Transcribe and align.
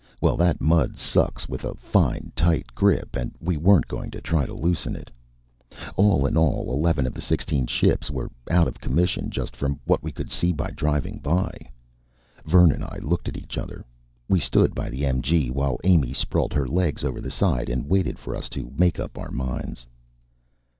Well, 0.19 0.35
that 0.37 0.59
mud 0.59 0.97
sucks 0.97 1.47
with 1.47 1.63
a 1.63 1.75
fine 1.75 2.31
tight 2.35 2.73
grip, 2.73 3.15
and 3.15 3.35
we 3.39 3.55
weren't 3.55 3.87
going 3.87 4.09
to 4.09 4.19
try 4.19 4.47
to 4.47 4.53
loosen 4.55 4.95
it. 4.95 5.11
All 5.95 6.25
in 6.25 6.35
all, 6.35 6.73
eleven 6.73 7.05
of 7.05 7.13
the 7.13 7.21
sixteen 7.21 7.67
ships 7.67 8.09
were 8.09 8.31
out 8.49 8.67
of 8.67 8.81
commission 8.81 9.29
just 9.29 9.55
from 9.55 9.79
what 9.85 10.01
we 10.01 10.11
could 10.11 10.31
see 10.31 10.53
driving 10.53 11.19
by. 11.19 11.53
Vern 12.45 12.71
and 12.71 12.83
I 12.83 12.97
looked 12.99 13.27
at 13.29 13.37
each 13.37 13.59
other. 13.59 13.85
We 14.27 14.39
stood 14.39 14.73
by 14.73 14.89
the 14.89 15.03
MG, 15.03 15.51
while 15.51 15.77
Amy 15.83 16.13
sprawled 16.13 16.53
her 16.53 16.67
legs 16.67 17.03
over 17.03 17.21
the 17.21 17.29
side 17.29 17.69
and 17.69 17.87
waited 17.87 18.17
for 18.17 18.35
us 18.35 18.49
to 18.49 18.71
make 18.75 18.99
up 18.99 19.19
our 19.19 19.29
minds. 19.29 19.85